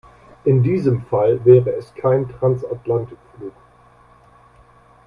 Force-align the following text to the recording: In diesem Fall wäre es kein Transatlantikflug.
In 0.45 0.63
diesem 0.63 0.99
Fall 0.99 1.45
wäre 1.45 1.73
es 1.75 1.93
kein 1.93 2.27
Transatlantikflug. 2.27 3.53